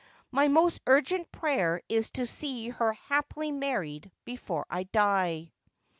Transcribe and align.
My 0.31 0.47
most 0.47 0.81
urgent 0.87 1.31
prayer 1.31 1.79
is 1.87 2.09
to 2.13 2.25
see 2.25 2.69
her 2.69 2.93
happily 2.93 3.51
married 3.51 4.09
before 4.25 4.65
I 4.67 4.81
die.' 4.85 5.51